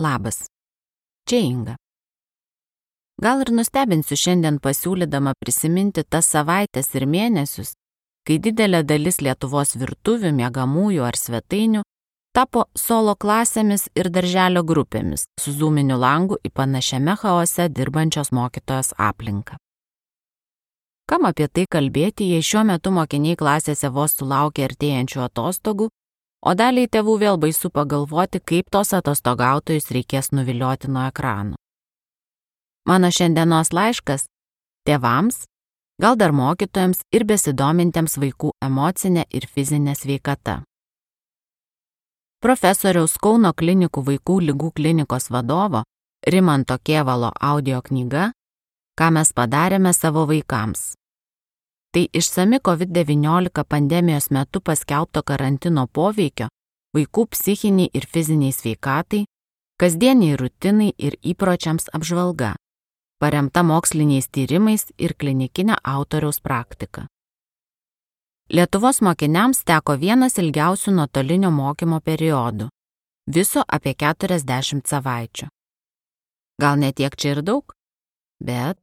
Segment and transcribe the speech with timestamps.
[0.00, 0.46] Labas.
[1.28, 1.74] Čia Inga.
[3.20, 7.74] Gal ir nustebinsiu šiandien pasiūlydama prisiminti tas savaitės ir mėnesius,
[8.24, 11.82] kai didelė dalis Lietuvos virtuvių, mėgamųjų ar svetainių
[12.32, 19.60] tapo solo klasėmis ir darželio grupėmis su zūminiu langu į panašiame chaose dirbančios mokytojos aplinką.
[21.04, 25.90] Kam apie tai kalbėti, jei šiuo metu mokiniai klasėse vos sulaukia artėjančių atostogų,
[26.46, 31.56] o daliai tėvų vėl baisu pagalvoti, kaip tos atostogautojus reikės nuvilioti nuo ekranų.
[32.88, 34.26] Mano šiandienos laiškas-
[34.86, 35.44] tėvams,
[36.00, 40.62] gal dar mokytojams ir besidomintiems vaikų emocinė ir fizinė sveikata
[42.40, 45.82] profesoriaus Kauno klinikų vaikų lygų klinikos vadovo
[46.26, 48.30] Rimanto Kievalo audio knyga
[48.96, 50.94] Ką mes padarėme savo vaikams.
[51.90, 56.46] Tai išsami COVID-19 pandemijos metu paskelbto karantino poveikio
[56.94, 59.24] vaikų psichiniai ir fiziniai sveikatai,
[59.80, 62.52] kasdieniai rutinai ir įpročiams apžvalga,
[63.18, 67.06] paremta moksliniais tyrimais ir klinikinė autoriaus praktika.
[68.50, 72.68] Lietuvos mokiniams teko vienas ilgiausių nuotolinio mokymo periodų-
[73.36, 75.46] viso apie 40 savaičių.
[76.60, 77.74] Gal netiek čia ir daug?
[78.38, 78.78] Bet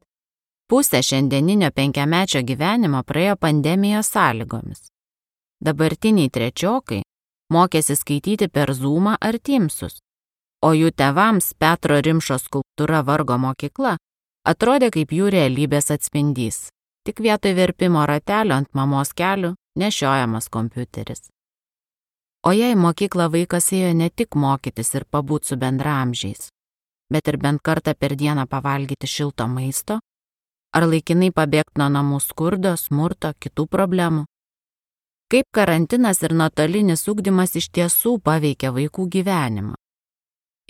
[0.70, 4.88] pusė šiandieninio penkiamečio gyvenimo praėjo pandemijos sąlygomis.
[5.64, 7.02] Dabartiniai trečiokai
[7.54, 10.00] mokėsi skaityti per Zoomą ar Teamsus,
[10.62, 13.96] o jų tevams Petro Rimšo skulptūra Vargo mokykla
[14.48, 16.68] atrodė kaip jų realybės atspindys
[17.08, 21.30] tik vietoj verpimo ratelio ant mamos kelių nešiojamas kompiuteris.
[22.44, 26.50] O jei mokyklą vaikas ėjo ne tik mokytis ir pabūt su bendramžiais,
[27.14, 30.00] bet ir bent kartą per dieną pavalgyti šilto maisto,
[30.78, 34.26] ar laikinai pabėgti nuo namų skurdo, smurto, kitų problemų.
[35.32, 39.76] Kaip karantinas ir nuotolinis ūkdymas iš tiesų paveikia vaikų gyvenimą.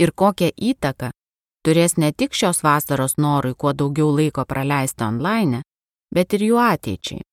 [0.01, 1.11] Ir kokią įtaką
[1.65, 5.61] turės ne tik šios vasaros norui kuo daugiau laiko praleisti online,
[6.15, 7.25] bet ir jų ateičiai.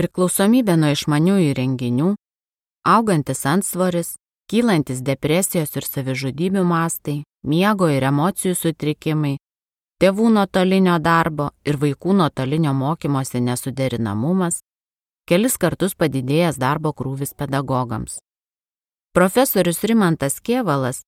[0.00, 2.14] Priklausomybė nuo išmanių įrenginių,
[2.88, 4.14] augantis antsvoris,
[4.50, 9.36] kylantis depresijos ir savižudybių mastai, miego ir emocijų sutrikimai,
[10.00, 14.62] tėvų nuotolinio darbo ir vaikų nuotolinio mokymosi nesuderinamumas,
[15.28, 18.18] kelis kartus padidėjęs darbo krūvis pedagogams.
[19.12, 21.02] Profesorius Rimantas Kievalas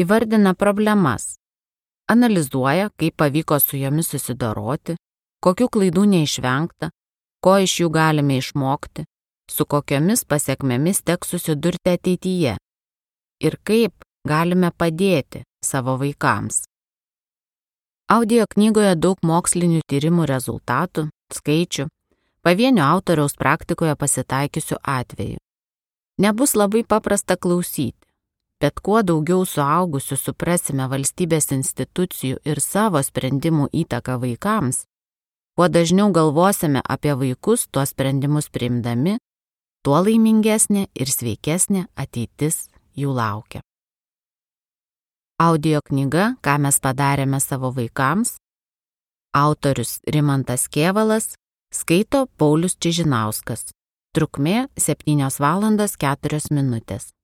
[0.00, 1.34] įvardina problemas,
[2.08, 4.96] analizuoja, kaip pavyko su jomis susidoroti,
[5.44, 6.90] kokių klaidų neišvengta,
[7.44, 9.04] ko iš jų galime išmokti,
[9.50, 12.56] su kokiomis pasiekmėmis teks susidurti ateityje
[13.40, 16.69] ir kaip galime padėti savo vaikams.
[18.10, 21.86] Audio knygoje daug mokslinių tyrimų rezultatų, skaičių,
[22.42, 25.38] pavienio autoriaus praktikoje pasitaikiusių atvejų.
[26.20, 27.96] Nebus labai paprasta klausyti,
[28.60, 34.84] bet kuo daugiau suaugusių suprasime valstybės institucijų ir savo sprendimų įtaką vaikams,
[35.60, 39.18] Kuo dažniau galvosime apie vaikus tuos sprendimus priimdami,
[39.84, 42.62] tuo laimingesnė ir sveikesnė ateitis
[42.96, 43.60] jų laukia.
[45.40, 48.34] Audio knyga Ką mes padarėme savo vaikams.
[49.32, 51.30] Autorius Rimantas Kievalas
[51.72, 53.70] skaito Paulius Čižinauskas.
[54.12, 57.14] Trukmė 7 valandos 4 minutės.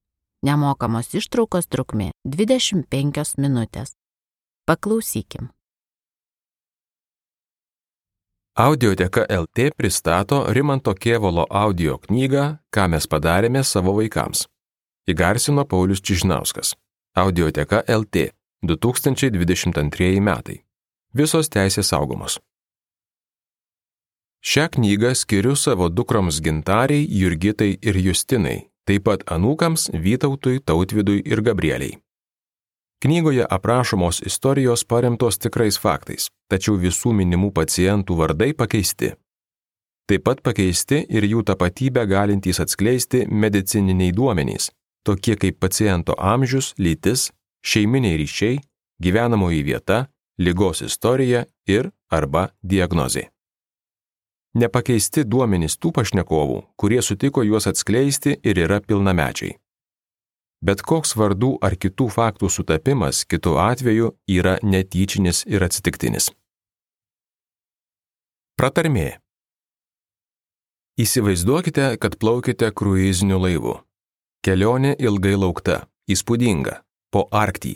[0.49, 3.93] Nemokamos ištraukos trukmė 25 minutės.
[4.65, 5.51] Paklausykim.
[8.57, 14.47] Audioteka LT pristato Rimanto Kievolo audio knygą Ką mes padarėme savo vaikams.
[15.05, 16.73] Įgarsino Paulius Čižnauskas.
[17.19, 18.17] Audioteka LT
[18.63, 20.59] 2022 metai.
[21.17, 22.35] Visos teisės saugomos.
[24.45, 31.41] Šią knygą skiriu savo dukroms Gintariai, Jurgitai ir Justinai, taip pat anūkams Vytautui, Tautvidui ir
[31.41, 31.97] Gabrieliai.
[33.01, 39.15] Knygoje aprašomos istorijos paremtos tikrais faktais, tačiau visų minimų pacientų vardai pakeisti.
[40.05, 44.69] Taip pat pakeisti ir jų tapatybę galintys atskleisti medicininiai duomenys,
[45.07, 47.31] tokie kaip paciento amžius, lytis,
[47.63, 48.59] šeiminiai ryšiai,
[49.03, 50.07] gyvenamoji vieta,
[50.39, 53.29] lygos istorija ir arba diagnozė.
[54.57, 59.59] Nepakeisti duomenys tų pašnekovų, kurie sutiko juos atskleisti ir yra pilnamečiai.
[60.65, 66.31] Bet koks vardų ar kitų faktų sutapimas kitu atveju yra netyčinis ir atsitiktinis.
[68.57, 69.19] Pratarmė.
[70.97, 73.86] Įsivaizduokite, kad plaukite kruiziniu laivu.
[74.47, 76.77] Kelionė ilgai laukta, įspūdinga,
[77.11, 77.73] po Arktį.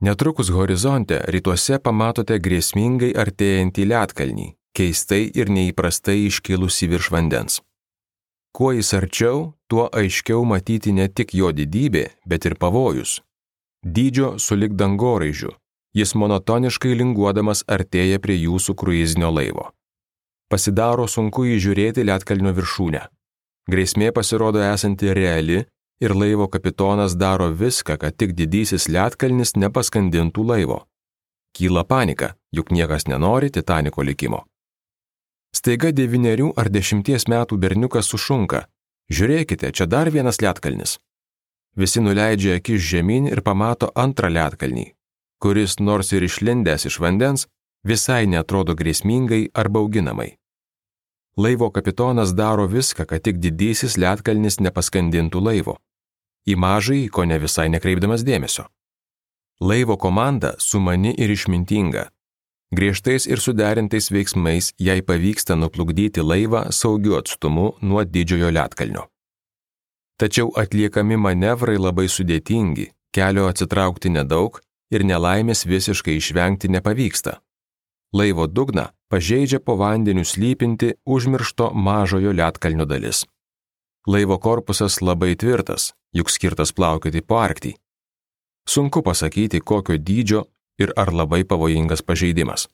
[0.00, 7.58] Netrukus horizonte rytuose pamatote grėsmingai artėjantį lietkalnį, keistai ir neįprastai iškilusi virš vandens.
[8.56, 13.20] Kuo jis arčiau, tuo aiškiau matyti ne tik jo didybė, bet ir pavojus.
[13.84, 15.52] dydžio sulik dangoraižiu.
[15.92, 19.68] Jis monotoniškai linguodamas artėja prie jūsų kruizinio laivo.
[20.48, 23.04] Pasidaro sunku įžiūrėti lietkalnio viršūnę.
[23.68, 25.58] Grėsmė pasirodo esanti reali
[26.00, 30.78] ir laivo kapitonas daro viską, kad tik didysis lietkalnis nepaskandintų laivo.
[31.52, 34.46] Kyla panika, juk niekas nenori Titaniko likimo.
[35.52, 38.64] Staiga devynerių ar dešimties metų berniukas sušunka.
[39.12, 40.98] Žiūrėkite, čia dar vienas lietkalnis.
[41.76, 44.92] Visi nuleidžia akis žemyn ir pamato antrą lietkalnį,
[45.42, 47.46] kuris nors ir išlindęs iš vandens,
[47.84, 50.37] visai netrodo grėsmingai ar bauginamai.
[51.38, 55.78] Laivo kapitonas daro viską, kad tik didysis lietkalnis nepaskandintų laivo.
[56.48, 58.66] Į mažai, ko ne visai nekreipdamas dėmesio.
[59.60, 62.08] Laivo komanda sumani ir išmintinga,
[62.68, 69.06] Griežtais ir suderintais veiksmais jai pavyksta nuplukdyti laivą saugiu atstumu nuo didžiojo lietkalnio.
[70.20, 74.60] Tačiau atliekami manevrai labai sudėtingi, kelio atsitraukti nedaug
[74.92, 77.38] ir nelaimės visiškai išvengti nepavyksta.
[78.12, 83.26] Laivo dugną pažeidžia po vandeniu slypinti užmiršto mažojo lietkalnio dalis.
[84.06, 87.74] Laivo korpusas labai tvirtas, juk skirtas plaukioti po arktį.
[88.68, 90.44] Sunku pasakyti, kokio dydžio
[90.78, 92.68] ir ar labai pavojingas pažeidimas.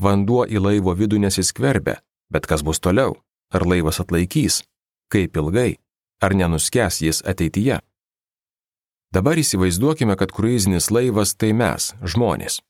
[0.00, 2.00] Vanduo į laivo vidų nesiskverbia,
[2.32, 3.16] bet kas bus toliau?
[3.52, 4.62] Ar laivas atlaikys?
[5.08, 5.78] Kaip ilgai?
[6.20, 7.80] Ar nenuskęs jis ateityje?
[9.12, 12.60] Dabar įsivaizduokime, kad kruizinis laivas tai mes, žmonės.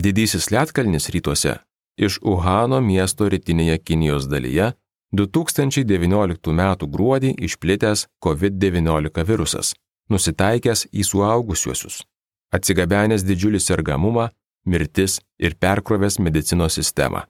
[0.00, 1.58] Didysis Lietkalnis rytuose
[2.00, 4.72] iš Uhano miesto rytinėje Kinijos dalyje
[5.12, 6.62] 2019 m.
[6.94, 9.74] gruodį išplitęs COVID-19 virusas,
[10.08, 12.04] nusitaikęs į suaugusiuosius
[12.50, 14.28] atsigabenęs didžiulį sergamumą,
[14.66, 17.24] mirtis ir perkrovęs medicinos sistemą.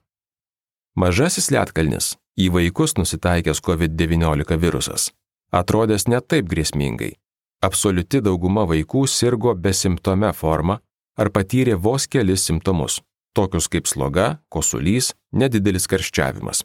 [0.97, 5.11] Mažasis lietkalnis į vaikus nusitaikęs COVID-19 virusas
[5.53, 7.15] atrodęs ne taip grėsmingai.
[7.61, 10.79] Absoliuti dauguma vaikų sirgo besimptome forma
[11.21, 13.01] ar patyrė vos kelis simptomus,
[13.35, 16.65] tokius kaip sloga, kosulys, nedidelis karščiavimas.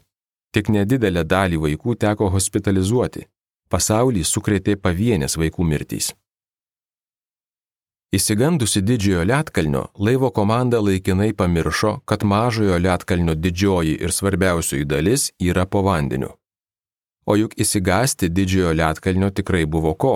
[0.54, 3.26] Tik nedidelę dalį vaikų teko hospitalizuoti.
[3.68, 6.12] Pasaulį sukrėtė pavienės vaikų mirtys.
[8.14, 15.66] Įsigandusi didžiojo lietkalnio, laivo komanda laikinai pamiršo, kad mažojo lietkalnio didžioji ir svarbiausioji dalis yra
[15.66, 16.30] po vandeniu.
[17.26, 20.14] O juk įsigasti didžiojo lietkalnio tikrai buvo ko.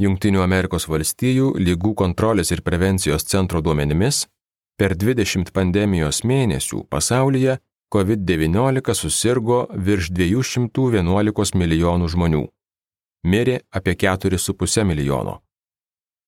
[0.00, 4.24] Junktinių Amerikos valstijų lygų kontrolės ir prevencijos centro duomenimis,
[4.78, 7.58] per 20 pandemijos mėnesių pasaulyje
[7.92, 12.44] COVID-19 susirgo virš 211 milijonų žmonių.
[13.22, 15.40] Mirė apie 4,5 milijono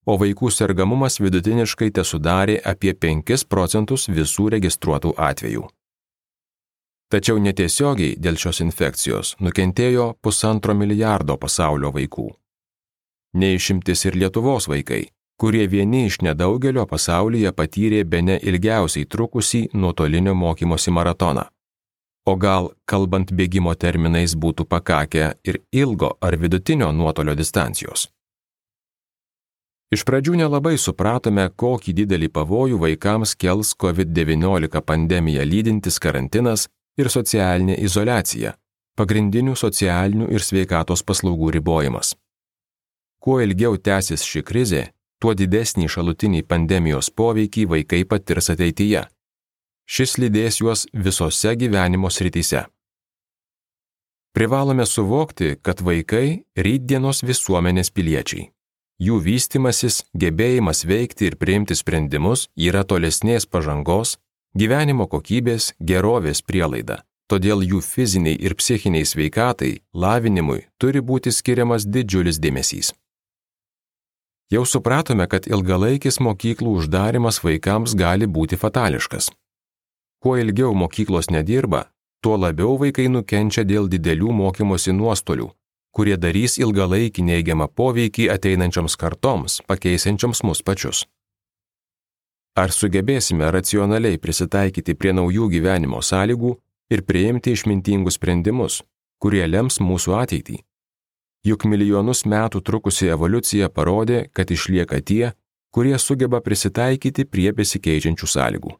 [0.06, 5.64] o vaikų sergamumas vidutiniškai te sudarė apie 5 procentus visų registruotų atvejų.
[7.12, 12.30] Tačiau netiesiogiai dėl šios infekcijos nukentėjo pusantro milijardo pasaulio vaikų.
[13.38, 15.08] Neišimtis ir Lietuvos vaikai,
[15.40, 21.44] kurie vieni iš nedaugelio pasaulyje patyrė be ne ilgiausiai trukusį nuotolinio mokymosi maratoną.
[22.24, 28.08] O gal, kalbant bėgimo terminais, būtų pakakę ir ilgo ar vidutinio nuotolio distancijos.
[29.92, 36.64] Iš pradžių nelabai supratome, kokį didelį pavojų vaikams kels COVID-19 pandemiją lydintis karantinas
[36.98, 38.54] ir socialinė izolacija,
[38.96, 42.14] pagrindinių socialinių ir sveikatos paslaugų ribojimas.
[43.20, 44.82] Kuo ilgiau tęsis ši krizė,
[45.24, 49.06] tuo didesnį šalutinį pandemijos poveikį vaikai patirs ateityje.
[49.88, 52.66] Šis lydės juos visose gyvenimo srityse.
[54.36, 58.50] Privalome suvokti, kad vaikai rydienos visuomenės piliečiai.
[59.00, 64.18] Jų vystimasis, gebėjimas veikti ir priimti sprendimus yra tolesnės pažangos,
[64.52, 67.00] gyvenimo kokybės, gerovės prielaida.
[67.32, 72.92] Todėl jų fiziniai ir psichiniai sveikatai, lavinimui turi būti skiriamas didžiulis dėmesys.
[74.52, 79.30] Jau supratome, kad ilgalaikis mokyklų uždarimas vaikams gali būti fatališkas.
[80.20, 81.86] Kuo ilgiau mokyklos nedirba,
[82.22, 85.48] tuo labiau vaikai nukenčia dėl didelių mokymosi nuostolių,
[85.96, 91.04] kurie darys ilgalaikį neigiamą poveikį ateinančioms kartoms, pakeisiančioms mus pačius.
[92.54, 96.52] Ar sugebėsime racionaliai prisitaikyti prie naujų gyvenimo sąlygų
[96.94, 98.82] ir priimti išmintingus sprendimus,
[99.18, 100.60] kurie lems mūsų ateitį?
[101.44, 105.34] Juk milijonus metų trukusi evoliucija parodė, kad išlieka tie,
[105.74, 108.72] kurie sugeba prisitaikyti prie besikeičiančių sąlygų.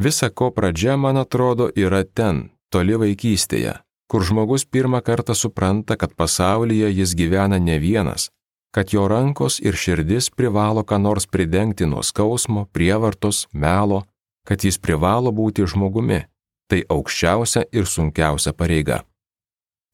[0.00, 3.76] Visa ko pradžia, man atrodo, yra ten, toli vaikystėje,
[4.10, 8.30] kur žmogus pirmą kartą supranta, kad pasaulyje jis gyvena ne vienas,
[8.74, 14.02] kad jo rankos ir širdis privalo ką nors pridengti nuo skausmo, prievartos, melo,
[14.48, 16.24] kad jis privalo būti žmogumi.
[16.66, 19.04] Tai aukščiausia ir sunkiausia pareiga.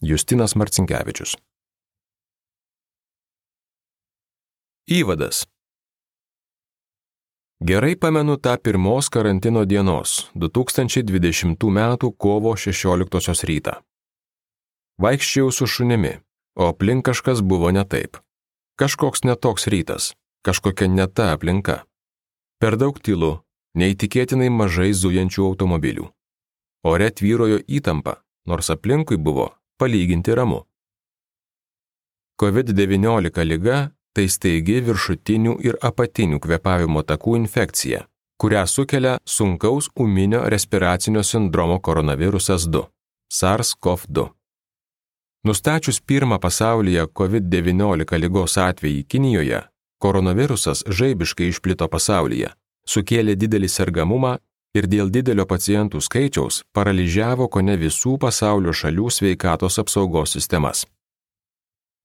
[0.02, 1.34] Justinas Marcinkievičius
[4.88, 5.42] Įvadas.
[7.60, 11.98] Gerai pamenu tą pirmos karantino dienos 2020 m.
[12.16, 13.76] kovo 16 rytą.
[14.96, 16.14] Vaikščiau su šunimi,
[16.56, 18.16] o aplink kažkas buvo ne taip.
[18.80, 21.84] Kažkoks netoks rytas, kažkokia ne ta aplinka.
[22.56, 23.44] Per daug tylu,
[23.76, 26.08] neįtikėtinai mažai zujančių automobilių.
[26.88, 30.60] Ore tvyrojo įtampa, nors aplinkui buvo palyginti ramu.
[32.40, 33.78] COVID-19 lyga
[34.16, 38.02] tai staigi viršutinių ir apatinių kvepavimo takų infekcija,
[38.40, 42.86] kurią sukelia sunkaus uminio respiracinio sindromo koronavirusas 2-
[43.38, 44.28] SARS-CoV-2.
[45.44, 49.60] Nustačius pirmą pasaulyje COVID-19 lygos atvejį Kinijoje,
[49.98, 52.50] koronavirusas žaibiškai išplito pasaulyje,
[52.86, 54.38] sukėlė didelį sergamumą
[54.74, 60.86] ir dėl didelio pacientų skaičiaus paralyžiavo ko ne visų pasaulio šalių sveikatos apsaugos sistemas.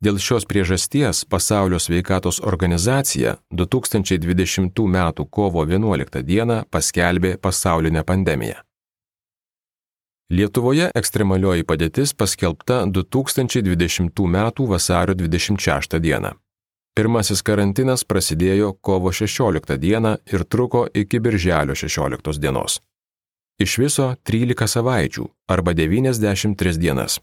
[0.03, 4.97] Dėl šios priežasties Pasaulio sveikatos organizacija 2020 m.
[5.31, 6.61] kovo 11 d.
[6.69, 8.59] paskelbė pasaulinę pandemiją.
[10.29, 14.37] Lietuvoje ekstremalioji padėtis paskelbta 2020 m.
[14.67, 16.35] vasario 26 d.
[16.95, 20.15] Pirmasis karantinas prasidėjo kovo 16 d.
[20.33, 22.79] ir truko iki birželio 16 dienos.
[23.59, 27.19] Iš viso 13 savaičių arba 93 dienas.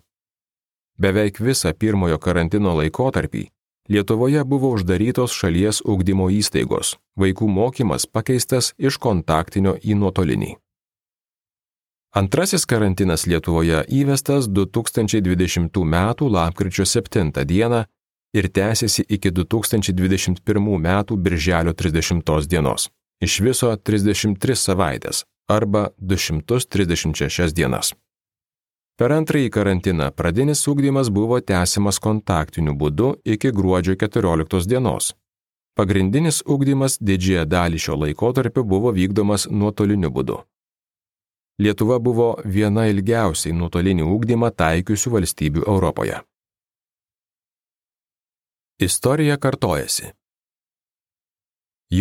[0.99, 3.47] Beveik visą pirmojo karantino laikotarpį
[3.89, 10.53] Lietuvoje buvo uždarytos šalies ugdymo įstaigos, vaikų mokymas pakeistas iš kontaktinio į nuotolinį.
[12.15, 15.97] Antrasis karantinas Lietuvoje įvestas 2020 m.
[16.37, 17.85] lapkričio 7 d.
[18.33, 21.05] ir tęsiasi iki 2021 m.
[21.17, 22.91] birželio 30 dienos.
[23.21, 27.93] Iš viso 33 savaitės arba 236 dienas.
[28.99, 35.13] Per antrąjį karantiną pradinis ūkdymas buvo tęsiamas kontaktiniu būdu iki gruodžio 14 dienos.
[35.75, 40.43] Pagrindinis ūkdymas didžiąją dalį šio laikotarpio buvo vykdomas nuotoliniu būdu.
[41.63, 46.21] Lietuva buvo viena ilgiausiai nuotolinį ūkdymą taikiusių valstybių Europoje.
[48.83, 50.09] Istorija kartojasi.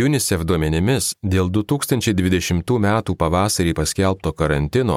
[0.06, 2.88] UNICEF duomenimis dėl 2020 m.
[3.22, 4.96] pavasarį paskelbto karantino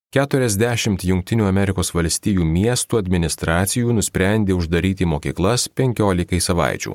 [0.08, 6.94] 40 Junktinių Amerikos valstijų miestų administracijų nusprendė uždaryti mokyklas 15 savaičių.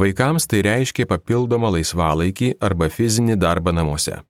[0.00, 4.22] Vaikams tai reiškia papildomą laisvalaikį arba fizinį darbą namuose.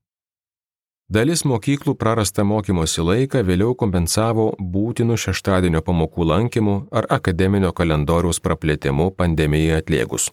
[1.06, 9.12] Dalis mokyklų prarastą mokymosi laiką vėliau kompensavo būtinų šeštadienio pamokų lankymu ar akademinio kalendoriaus praplėtimu
[9.14, 10.32] pandemijai atliegus.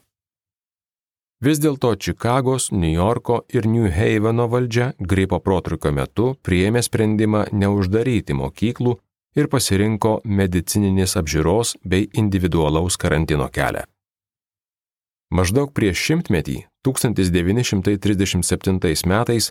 [1.41, 8.37] Vis dėlto Čikagos, New Yorko ir New Haveno valdžia gripo protrukio metu priėmė sprendimą neuždaryti
[8.37, 8.93] mokyklų
[9.41, 13.89] ir pasirinko medicininės apžiūros bei individualaus karantino kelią.
[15.33, 19.49] Maždaug prieš šimtmetį, 1937 metais,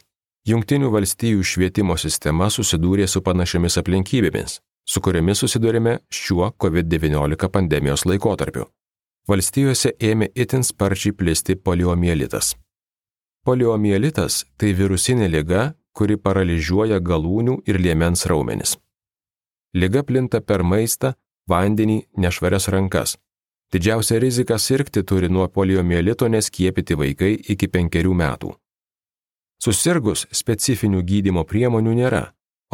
[0.49, 4.55] Junktinių valstijų švietimo sistema susidūrė su panašiamis aplinkybėmis,
[4.89, 8.65] su kuriamis susidūrėme šiuo COVID-19 pandemijos laikotarpiu.
[9.29, 12.55] Valstijose ėmė itin sparčiai plisti poliomielitas.
[13.45, 18.77] Poliomielitas tai virusinė lyga, kuri paralyžiuoja galūnių ir liemens raumenis.
[19.75, 21.15] Liga plinta per maistą,
[21.49, 23.17] vandenį, nešvarias rankas,
[23.73, 28.51] Didžiausia rizika sirgti turi nuo poliomielito neskiepyti vaikai iki penkerių metų.
[29.63, 32.23] Susirgus specifinių gydimo priemonių nėra,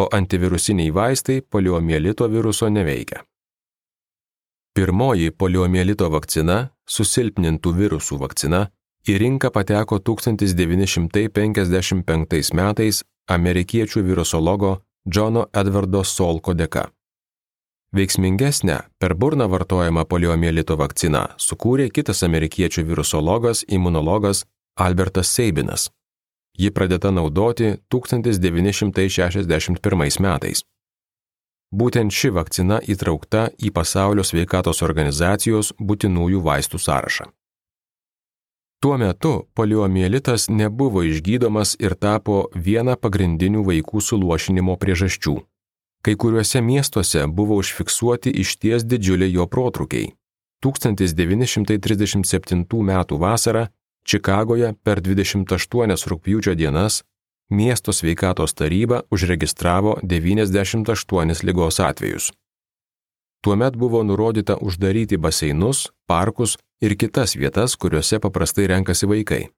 [0.01, 3.21] o antivirusiniai vaistai poliomielito viruso neveikia.
[4.77, 8.69] Pirmoji poliomielito vakcina, susilpnintų virusų vakcina,
[9.09, 13.01] į rinką pateko 1955 metais
[13.33, 16.93] amerikiečių virusologo Džono Edvardo Solko dėka.
[17.97, 24.45] Veiksmingesnę per burną vartojamą poliomielito vakciną sukūrė kitas amerikiečių virusologas imunologas
[24.77, 25.89] Albertas Seibinas.
[26.61, 30.69] Ji pradėta naudoti 1961 metais.
[31.73, 37.25] Būtent ši vakcina įtraukta į Pasaulio sveikatos organizacijos būtinųjų vaistų sąrašą.
[38.81, 45.43] Tuo metu poliomielitas nebuvo išgydomas ir tapo viena pagrindinių vaikų suluošinimo priežasčių.
[46.05, 50.13] Kai kuriuose miestuose buvo užfiksuoti išties didžiuliai jo protrukiai.
[50.63, 53.05] 1937 m.
[53.19, 53.67] vasarą
[54.07, 57.03] Čikagoje per 28 rūpjūčio dienas
[57.51, 62.33] miesto sveikatos taryba užregistravo 98 lygos atvejus.
[63.45, 69.49] Tuomet buvo nurodyta uždaryti baseinus, parkus ir kitas vietas, kuriuose paprastai renkasi vaikai.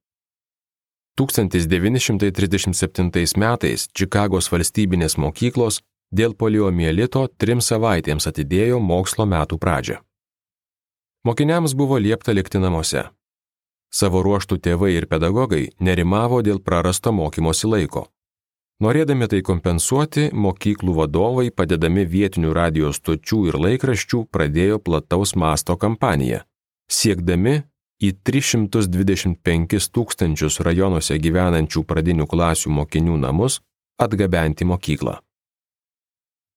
[1.19, 5.81] 1937 metais Čikagos valstybinės mokyklos
[6.15, 9.97] dėl poliomielito trim savaitėms atidėjo mokslo metų pradžią.
[11.27, 13.18] Mokiniams buvo liepta likti namuose.
[13.91, 18.09] Savo ruoštų tėvai ir pedagogai nerimavo dėl prarasto mokymosi laiko.
[18.85, 26.45] Norėdami tai kompensuoti, mokyklų vadovai, padedami vietinių radijos stočių ir laikraščių, pradėjo plataus masto kampaniją,
[26.87, 27.57] siekdami
[27.99, 33.59] į 325 tūkstančius rajonuose gyvenančių pradinių klasių mokinių namus
[33.99, 35.19] atgabenti mokyklą.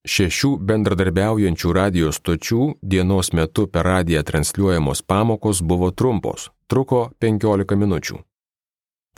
[0.02, 8.22] Šešių bendradarbiaujančių radijos stočių dienos metu per radiją transliuojamos pamokos buvo trumpos, truko 15 minučių.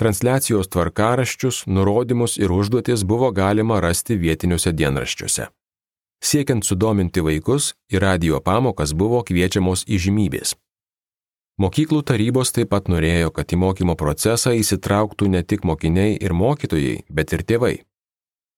[0.02, 5.46] Transliacijos tvarkaraščius, nurodymus ir užduotis buvo galima rasti vietiniuose dienraščiuose.
[6.24, 10.56] Siekiant sudominti vaikus, į radio pamokas buvo kviečiamos įžymybės.
[11.62, 17.04] Mokyklų tarybos taip pat norėjo, kad į mokymo procesą įsitrauktų ne tik mokiniai ir mokytojai,
[17.10, 17.76] bet ir tėvai.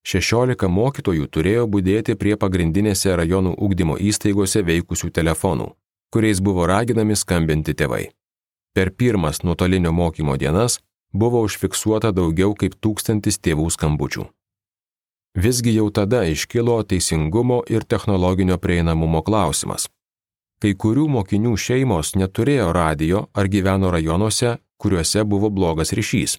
[0.07, 5.73] 16 mokytojų turėjo būdėti prie pagrindinėse rajonų ugdymo įstaigose veikusių telefonų,
[6.13, 8.05] kuriais buvo raginami skambinti tėvai.
[8.75, 10.79] Per pirmas nuotolinio mokymo dienas
[11.13, 14.25] buvo užfiksuota daugiau kaip tūkstantis tėvų skambučių.
[15.35, 19.87] Visgi jau tada iškilo teisingumo ir technologinio prieinamumo klausimas.
[20.59, 26.37] Kai kurių mokinių šeimos neturėjo radio ar gyveno rajonuose, kuriuose buvo blogas ryšys.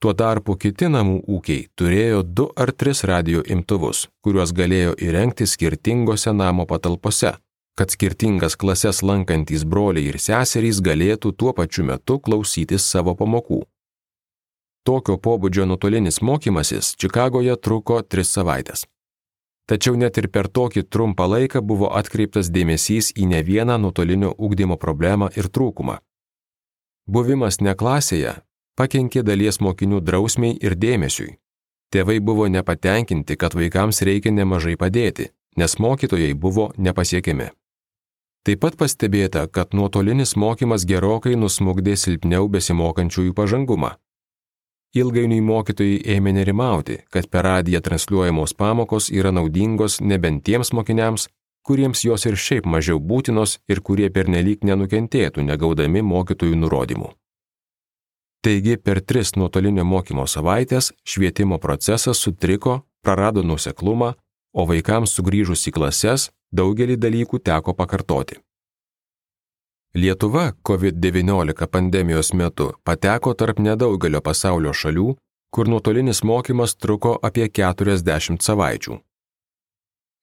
[0.00, 6.32] Tuo tarpu kiti namų ūkiai turėjo du ar tris radio imtuvus, kuriuos galėjo įrengti skirtingose
[6.32, 7.34] namo patalpose,
[7.80, 13.60] kad skirtingas klases lankantys broliai ir seserys galėtų tuo pačiu metu klausytis savo pamokų.
[14.84, 18.82] Tokio pobūdžio nuotolinis mokymasis Čikagoje truko tris savaitės.
[19.64, 24.76] Tačiau net ir per tokį trumpą laiką buvo atkreiptas dėmesys į ne vieną nuotolinio ugdymo
[24.76, 25.94] problemą ir trūkumą.
[27.08, 28.34] Buvimas ne klasėje
[28.76, 31.38] pakenkė dalies mokinių drausmiai ir dėmesiui.
[31.96, 37.48] Tėvai buvo nepatenkinti, kad vaikams reikia nemažai padėti, nes mokytojai buvo nepasiekiami.
[38.46, 43.96] Taip pat pastebėta, kad nuotolinis mokymas gerokai nusmugdė silpniau besimokančiųjų pažangumą.
[44.96, 51.28] Ilgainiui mokytojai ėmė nerimauti, kad per radiją transliuojamos pamokos yra naudingos nebent tiems mokiniams,
[51.62, 57.12] kuriems jos ir šiaip mažiau būtinos ir kurie pernelyg nenukentėtų negaudami mokytojų nurodymų.
[58.40, 64.14] Taigi per tris nuotolinio mokymo savaitės švietimo procesas sutriko, prarado nuseklumą,
[64.52, 68.38] o vaikams sugrįžus į klases daugelį dalykų teko pakartoti.
[69.94, 75.14] Lietuva COVID-19 pandemijos metu pateko tarp nedaugelio pasaulio šalių,
[75.50, 79.00] kur nuotolinis mokymas truko apie 40 savaičių.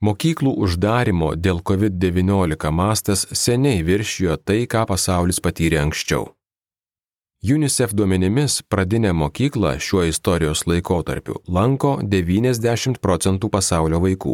[0.08, 6.37] Mokyklų uždarimo dėl COVID-19 mastas seniai viršijo tai, ką pasaulis patyrė anksčiau.
[7.43, 14.34] UNICEF duomenimis pradinę mokyklą šiuo istorijos laikotarpiu lanko 90 procentų pasaulio vaikų.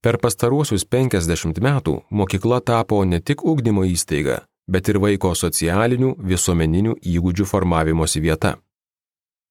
[0.00, 6.96] Per pastaruosius 50 metų mokykla tapo ne tik ugdymo įstaiga, bet ir vaiko socialinių, visuomeninių
[7.04, 8.56] įgūdžių formavimosi vieta.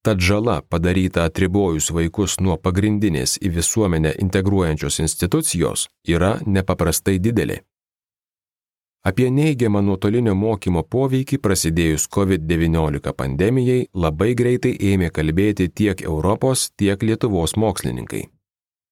[0.01, 7.61] Tad žala padaryta atribojus vaikus nuo pagrindinės į visuomenę integruojančios institucijos yra nepaprastai didelė.
[9.03, 17.03] Apie neigiamą nuotolinio mokymo poveikį prasidėjus COVID-19 pandemijai labai greitai ėmė kalbėti tiek Europos, tiek
[17.07, 18.25] Lietuvos mokslininkai.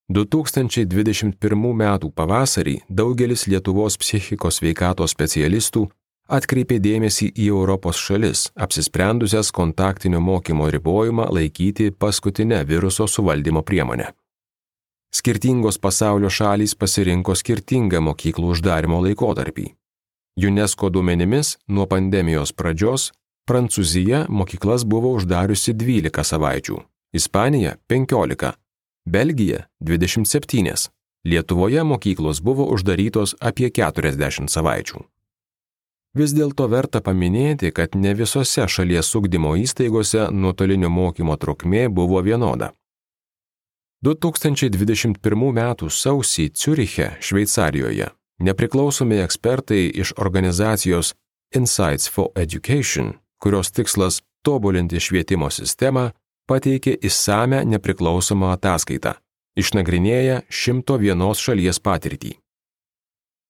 [0.07, 1.83] 2021 m.
[2.15, 5.89] pavasarį daugelis Lietuvos psichikos veikatos specialistų
[6.31, 14.13] atkreipė dėmesį į Europos šalis, apsisprendusias kontaktinio mokymo ribojimą laikyti paskutinę viruso suvaldymo priemonę.
[15.11, 19.67] Skirtingos pasaulio šalys pasirinko skirtingą mokyklų uždarimo laikotarpį.
[20.37, 23.11] UNESCO duomenimis nuo pandemijos pradžios
[23.47, 26.77] Prancūzija mokyklas buvo uždariusi 12 savaičių,
[27.15, 28.51] Ispanija 15,
[29.05, 30.89] Belgija 27,
[31.23, 34.99] Lietuvoje mokyklos buvo uždarytos apie 40 savaičių.
[36.17, 42.73] Vis dėlto verta paminėti, kad ne visose šalies ugdymo įstaigose nuotolinio mokymo trukmė buvo vienoda.
[44.03, 45.17] 2021
[45.55, 45.89] m.
[45.89, 51.13] sausį Ciuriche, Šveicarijoje, nepriklausomi ekspertai iš organizacijos
[51.55, 56.11] Insights for Education kurios tikslas tobulinti švietimo sistemą,
[56.47, 59.17] pateikė įsame nepriklausomą ataskaitą,
[59.59, 62.37] išnagrinėję 101 šalies patirtį.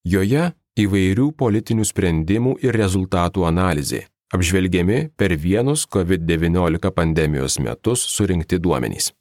[0.07, 9.11] Joje įvairių politinių sprendimų ir rezultatų analizė, apžvelgiami per vienus COVID-19 pandemijos metus surinkti duomenys.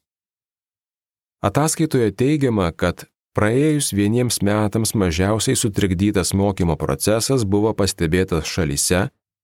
[1.43, 3.05] Ataskaitoje teigiama, kad
[3.37, 9.01] praėjus vieniems metams mažiausiai sutrikdytas mokymo procesas buvo pastebėtas šalyse,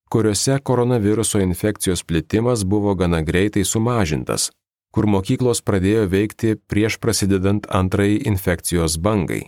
[0.10, 4.50] kuriuose koronaviruso infekcijos plitimas buvo gana greitai sumažintas,
[4.94, 9.44] kur mokyklos pradėjo veikti prieš prasidedant antrajai infekcijos bangai,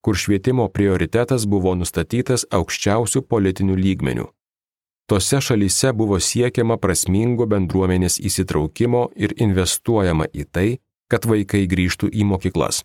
[0.00, 4.26] kur švietimo prioritetas buvo nustatytas aukščiausių politinių lygmenių.
[5.06, 10.68] Tose šalyse buvo siekiama prasmingo bendruomenės įsitraukimo ir investuojama į tai,
[11.12, 12.82] kad vaikai grįžtų į mokyklas.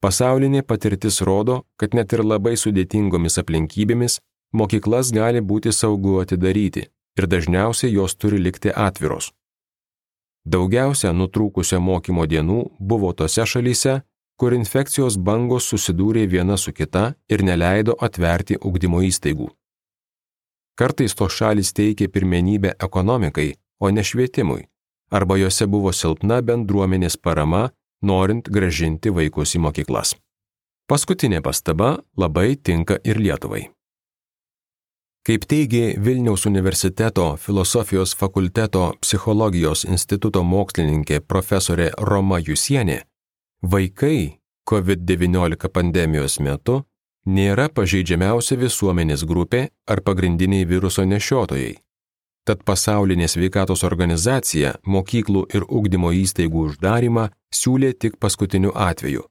[0.00, 4.20] Pasaulinė patirtis rodo, kad net ir labai sudėtingomis aplinkybėmis
[4.54, 6.84] mokyklas gali būti saugu atidaryti
[7.18, 9.32] ir dažniausiai jos turi likti atviros.
[10.46, 14.00] Daugiausia nutrūkusio mokymo dienų buvo tose šalyse,
[14.38, 19.48] kur infekcijos bangos susidūrė viena su kita ir neleido atverti ugdymo įstaigų.
[20.78, 24.68] Kartais to šalis teikė pirmenybę ekonomikai, o ne švietimui,
[25.10, 27.64] arba juose buvo silpna bendruomenės parama,
[28.02, 30.14] norint gražinti vaikus į mokyklas.
[30.88, 33.66] Paskutinė pastaba labai tinka ir Lietuvai.
[35.28, 43.02] Kaip teigė Vilniaus universiteto filosofijos fakulteto psichologijos instituto mokslininkė profesorė Roma Jusienė,
[43.60, 44.38] vaikai
[44.70, 46.78] COVID-19 pandemijos metu
[47.26, 51.76] nėra pažeidžiamiausia visuomenės grupė ar pagrindiniai viruso nešiotojai.
[52.48, 59.26] Tad pasaulinė sveikatos organizacija mokyklų ir ugdymo įstaigų uždarimą siūlė tik paskutiniu atveju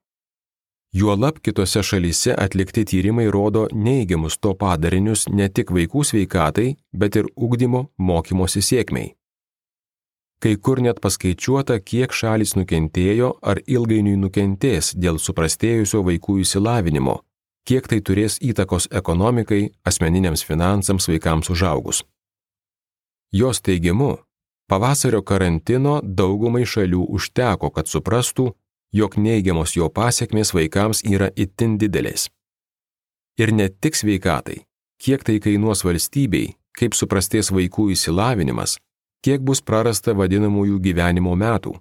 [0.93, 7.27] Juolab kitose šalyse atlikti tyrimai rodo neigiamus to padarinius ne tik vaikų sveikatai, bet ir
[7.35, 9.11] ugdymo mokymosi sėkmiai.
[10.41, 17.17] Kai kur net paskaičiuota, kiek šalis nukentėjo ar ilgainiui nukentės dėl suprastėjusio vaikų įsilavinimo,
[17.67, 22.05] kiek tai turės įtakos ekonomikai, asmeniniams finansams vaikams užaugus.
[23.31, 24.17] Jos teigimu,
[24.69, 28.53] pavasario karantino daugumai šalių užteko, kad suprastų,
[28.95, 32.29] jog neigiamos jo pasiekmės vaikams yra itin didelės.
[33.37, 34.61] Ir ne tik sveikatai,
[35.03, 38.77] kiek tai kainuos valstybei, kaip suprastės vaikų įsilavinimas,
[39.25, 41.75] kiek bus prarasta vadinamųjų gyvenimo metų.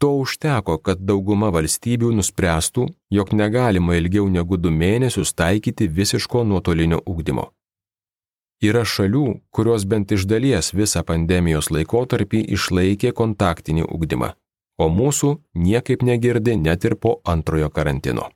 [0.00, 7.02] To užteko, kad dauguma valstybių nuspręstų, jog negalima ilgiau negu du mėnesius taikyti visiško nuotolinio
[7.04, 7.50] ugdymo.
[8.60, 14.34] Yra šalių, kurios bent iš dalies visą pandemijos laikotarpį išlaikė kontaktinį ugdymą
[14.80, 15.34] o mūsų
[15.66, 18.28] niekaip negirdi net ir po antrojo karantino.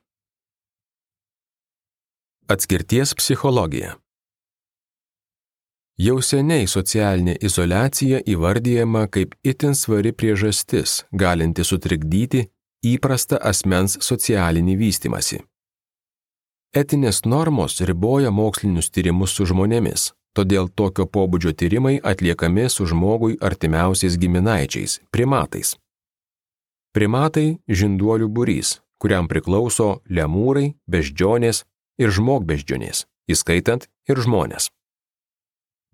[2.54, 3.94] Atskirties psichologija
[6.04, 12.42] Jau seniai socialinė izolacija įvardyjama kaip itin svari priežastis, galinti sutrikdyti
[12.90, 15.38] įprastą asmens socialinį vystimasi.
[16.74, 24.16] Etinės normos riboja mokslinius tyrimus su žmonėmis, todėl tokio pobūdžio tyrimai atliekami su žmogui artimiausiais
[24.18, 25.76] giminaičiais, primatais.
[26.90, 31.62] Primatai- žinduolių būrys, kuriam priklauso lemūrai, beždžionės
[31.98, 34.70] ir žmogbeždžionės, įskaitant ir žmonės.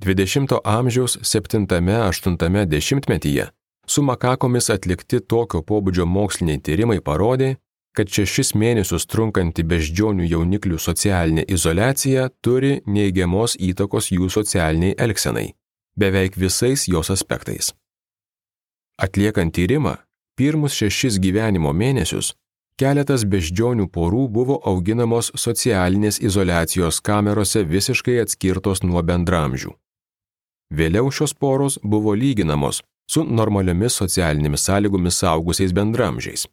[0.00, 3.50] 20-ojo amžiaus 7-8 dešimtmetyje
[3.86, 7.58] su makakomis atlikti tokio pobūdžio moksliniai tyrimai parodė,
[8.00, 15.50] kad šešis mėnesius trunkanti beždžionių jauniklių socialinė izolacija turi neigiamos įtakos jų socialiniai elgsenai,
[16.00, 17.74] beveik visais jos aspektais.
[18.96, 19.98] Atliekant tyrimą,
[20.32, 22.30] pirmus šešis gyvenimo mėnesius
[22.80, 29.74] keletas beždžionių porų buvo auginamos socialinės izolacijos kamerose visiškai atskirtos nuo bendramžių.
[30.72, 32.80] Vėliau šios poros buvo lyginamos
[33.12, 36.46] su normaliomis socialinėmis sąlygomis augusiais bendramžiais.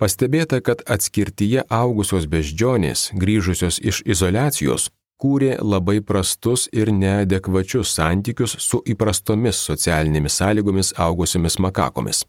[0.00, 4.88] Pastebėta, kad atskirtyje augusios beždžionės, grįžusios iš izolacijos,
[5.20, 12.24] kūrė labai prastus ir neadekvačius santykius su įprastomis socialinėmis sąlygomis augusiomis makakomis.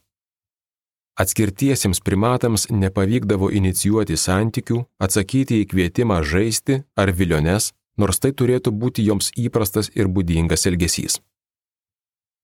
[1.22, 9.08] Atskirtiesiems primatams nepavykdavo inicijuoti santykių, atsakyti į kvietimą žaisti ar viliones, nors tai turėtų būti
[9.08, 11.22] joms įprastas ir būdingas elgesys.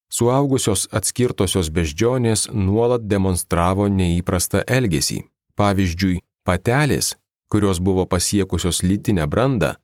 [0.08, 5.26] Suaugusios atskirtosios beždžionės nuolat demonstravo neįprastą elgesį.
[5.60, 7.16] Pavyzdžiui, patelės,
[7.52, 9.76] kurios buvo pasiekusios lytinę brandą,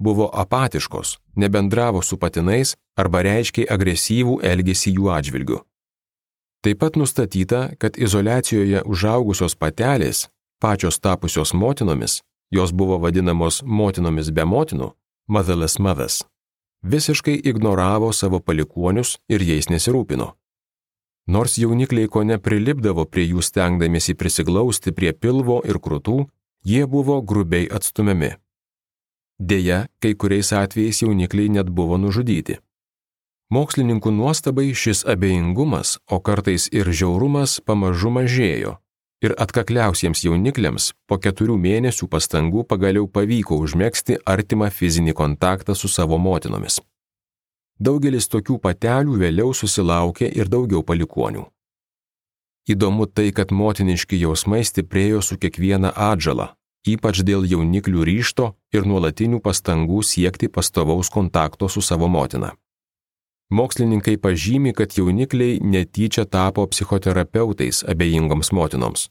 [0.00, 5.60] buvo apatiškos, nebendravo su patinais arba reiškiai agresyvų elgesį jų atžvilgiu.
[6.64, 10.28] Taip pat nustatyta, kad izolacijoje užaugusios patelės,
[10.60, 14.90] pačios tapusios motinomis, jos buvo vadinamos motinomis be motinų,
[15.28, 16.24] motherless mothers,
[16.82, 20.34] visiškai ignoravo savo palikuonius ir jais nesirūpino.
[21.26, 26.24] Nors jaunikliai ko neprilipdavo prie jų stengdamėsi prisiglausti prie pilvo ir krūtų,
[26.64, 28.34] jie buvo grubiai atstumiami.
[29.38, 32.58] Deja, kai kuriais atvejais jaunikliai net buvo nužudyti.
[33.50, 38.76] Mokslininkų nuostabai šis abejingumas, o kartais ir žiaurumas pamažu mažėjo.
[39.20, 46.16] Ir atkakliausiems jaunikliams po keturių mėnesių pastangų pagaliau pavyko užmėgsti artimą fizinį kontaktą su savo
[46.16, 46.78] motinomis.
[47.80, 51.44] Daugelis tokių patelių vėliau susilaukė ir daugiau palikonių.
[52.72, 56.54] Įdomu tai, kad motiniški jausmai stiprėjo su kiekviena atžala,
[56.88, 62.54] ypač dėl jauniklių ryšto ir nuolatinių pastangų siekti pastovaus kontakto su savo motina.
[63.50, 69.08] Mokslininkai pažymi, kad jaunikliai netyčia tapo psichoterapeutais abejingoms motinoms.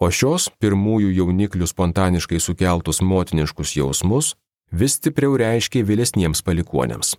[0.00, 4.34] O šios pirmųjų jauniklių spontaniškai sukeltus motiniškus jausmus
[4.72, 7.16] vis stipriau reiškia vėlesniems palikuonėms.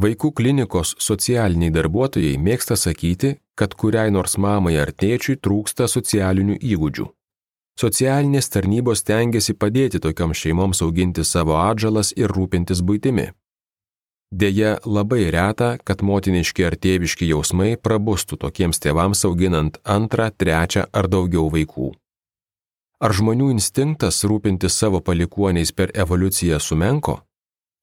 [0.00, 7.06] Vaikų klinikos socialiniai darbuotojai mėgsta sakyti, kad kuriai nors mamai ar tėčiui trūksta socialinių įgūdžių.
[7.80, 13.30] Socialinės tarnybos tengiasi padėti tokioms šeimoms auginti savo atžalas ir rūpintis būtimi.
[14.32, 21.08] Deja, labai reta, kad motiniški ar tėviški jausmai prabustų tokiems tėvams auginant antrą, trečią ar
[21.12, 21.90] daugiau vaikų.
[23.04, 27.18] Ar žmonių instinktas rūpintis savo palikuoniais per evoliuciją sumenko?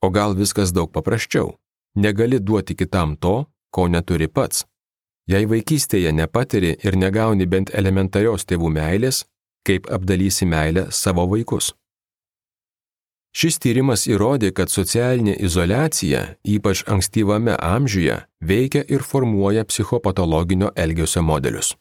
[0.02, 1.54] O gal viskas daug paprasčiau?
[1.96, 4.66] Negali duoti kitam to, ko neturi pats.
[5.30, 9.28] Jei vaikystėje nepatiri ir negauni bent elementarios tėvų meilės,
[9.68, 11.76] kaip apdalysi meilę savo vaikus.
[13.36, 21.76] Šis tyrimas įrodė, kad socialinė izolacija, ypač ankstyvame amžiuje, veikia ir formuoja psichopatologinio elgesio modelius.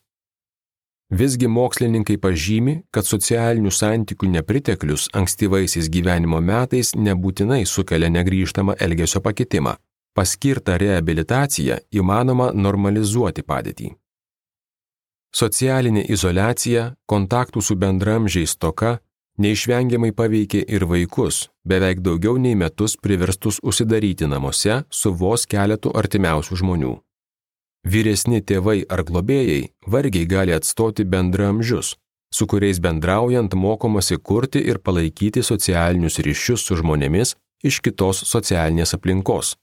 [1.08, 9.78] Visgi mokslininkai pažymi, kad socialinių santykių nepriteklius ankstyvaisiais gyvenimo metais nebūtinai sukelia negryžtamą elgesio pakitimą
[10.18, 13.92] paskirtą reabilitaciją įmanoma normalizuoti padėtį.
[15.38, 18.96] Socialinė izolacija, kontaktų su bendramžiais toka
[19.38, 26.58] neišvengiamai paveikė ir vaikus, beveik daugiau nei metus priverstus užsidaryti namuose su vos keletu artimiausių
[26.62, 26.94] žmonių.
[27.86, 31.94] Vyresni tėvai ar globėjai vargiai gali atstoti bendramžius,
[32.34, 39.54] su kuriais bendraujant mokomasi kurti ir palaikyti socialinius ryšius su žmonėmis iš kitos socialinės aplinkos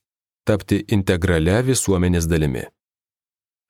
[0.46, 2.64] tapti integralia visuomenės dalimi.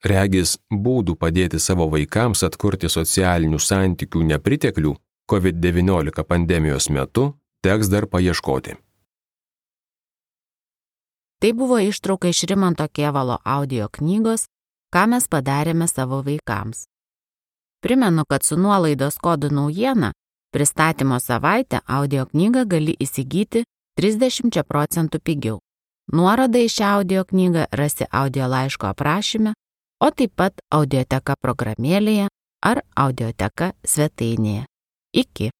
[0.05, 4.91] Regis būdų padėti savo vaikams atkurti socialinių santykių nepriteklių
[5.31, 8.75] COVID-19 pandemijos metu teks dar paieškoti.
[11.41, 14.45] Tai buvo ištrauka iš Rimanto Kievalo audio knygos
[14.95, 16.85] Ką mes padarėme savo vaikams.
[17.83, 20.11] Primenu, kad su nuolaidos kodu naujiena
[20.55, 23.65] pristatymo savaitę audio knygą gali įsigyti
[23.99, 25.57] 30 procentų pigiau.
[26.13, 29.51] Nuorodą į šią audio knygą rasi audio laiško aprašyme,
[29.99, 32.29] o taip pat audioteka programėlėje
[32.63, 34.63] ar audioteka svetainėje.
[35.15, 35.51] Iki.